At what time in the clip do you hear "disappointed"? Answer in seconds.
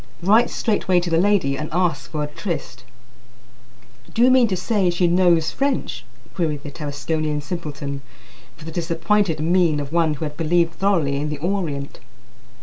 8.71-9.39